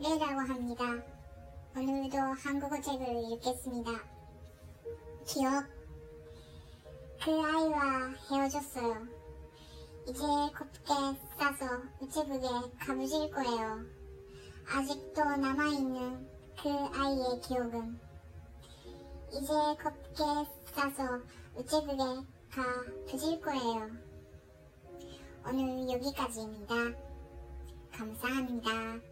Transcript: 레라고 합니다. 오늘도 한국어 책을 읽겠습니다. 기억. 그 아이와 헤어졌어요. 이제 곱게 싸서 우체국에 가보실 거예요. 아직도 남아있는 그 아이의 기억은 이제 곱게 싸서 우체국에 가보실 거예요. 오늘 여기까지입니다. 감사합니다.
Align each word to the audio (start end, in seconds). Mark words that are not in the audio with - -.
레라고 0.00 0.40
합니다. 0.40 0.84
오늘도 1.76 2.18
한국어 2.18 2.80
책을 2.80 3.32
읽겠습니다. 3.32 3.90
기억. 5.26 5.64
그 7.20 7.32
아이와 7.32 8.14
헤어졌어요. 8.30 9.08
이제 10.06 10.22
곱게 10.56 11.18
싸서 11.36 11.82
우체국에 12.00 12.46
가보실 12.78 13.30
거예요. 13.32 13.84
아직도 14.68 15.24
남아있는 15.24 16.28
그 16.62 16.68
아이의 16.96 17.40
기억은 17.40 17.98
이제 19.32 19.52
곱게 19.82 20.22
싸서 20.74 21.20
우체국에 21.56 22.04
가보실 22.52 23.40
거예요. 23.40 23.90
오늘 25.44 25.90
여기까지입니다. 25.90 26.74
감사합니다. 27.92 29.08